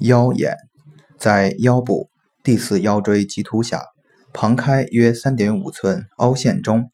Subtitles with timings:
[0.00, 0.56] 腰眼
[1.18, 2.10] 在腰部
[2.42, 3.84] 第四腰椎棘突下
[4.32, 6.90] 旁开约三点五寸凹陷中。